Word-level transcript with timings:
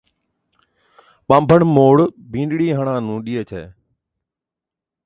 ٻانڀڻ 1.27 1.59
مَئوڙ 1.75 1.97
بِينڏڙِي 2.31 2.67
ھاڙان 2.77 2.99
نُون 3.07 3.19
ڏيئي 3.25 3.41
ڇَي 3.49 3.63